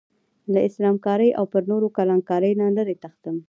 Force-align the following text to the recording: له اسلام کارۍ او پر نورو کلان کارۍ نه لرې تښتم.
له 0.53 0.59
اسلام 0.69 0.95
کارۍ 1.05 1.29
او 1.39 1.45
پر 1.53 1.61
نورو 1.71 1.87
کلان 1.97 2.19
کارۍ 2.29 2.51
نه 2.61 2.67
لرې 2.77 2.95
تښتم. 3.03 3.35